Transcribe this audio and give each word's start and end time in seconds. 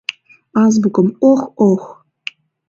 —Азбукым, 0.63 1.07
ох, 1.29 1.41
ох! 1.69 1.83